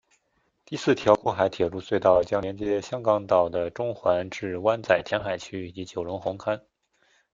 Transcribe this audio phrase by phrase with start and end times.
[0.65, 6.59] 第四条过海铁路隧道将连接香港岛的中环至湾仔填海区及九龙红磡。